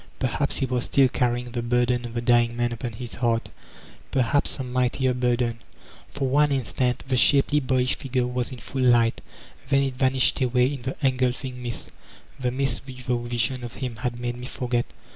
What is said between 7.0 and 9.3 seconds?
the shapely, boyish figure was in full light,